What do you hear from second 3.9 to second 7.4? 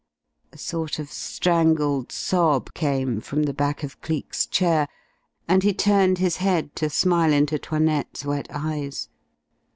Cleek's chair, and he turned his head to smile